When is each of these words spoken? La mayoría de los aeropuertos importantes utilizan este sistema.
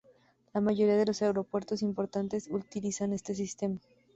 La 0.55 0.61
mayoría 0.61 0.97
de 0.97 1.05
los 1.05 1.21
aeropuertos 1.21 1.83
importantes 1.83 2.47
utilizan 2.51 3.13
este 3.13 3.35
sistema. 3.35 3.77